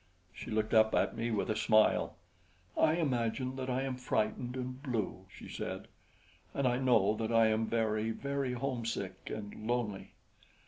She 0.33 0.49
looked 0.49 0.73
up 0.73 0.95
at 0.95 1.15
me 1.15 1.29
with 1.29 1.51
a 1.51 1.55
smile. 1.55 2.15
"I 2.75 2.93
imagine 2.95 3.55
that 3.57 3.69
I 3.69 3.83
am 3.83 3.97
frightened 3.97 4.55
and 4.55 4.81
blue," 4.81 5.27
she 5.31 5.47
said, 5.47 5.87
"and 6.55 6.67
I 6.67 6.79
know 6.79 7.15
that 7.17 7.31
I 7.31 7.49
am 7.49 7.67
very, 7.67 8.09
very 8.09 8.53
homesick 8.53 9.13
and 9.29 9.53
lonely." 9.67 10.13